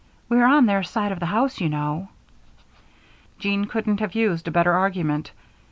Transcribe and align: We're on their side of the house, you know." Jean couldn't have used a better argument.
We're 0.29 0.47
on 0.47 0.65
their 0.65 0.81
side 0.81 1.11
of 1.11 1.19
the 1.19 1.27
house, 1.27 1.61
you 1.61 1.69
know." 1.69 2.09
Jean 3.37 3.65
couldn't 3.65 3.99
have 3.99 4.15
used 4.15 4.47
a 4.47 4.49
better 4.51 4.73
argument. 4.73 5.31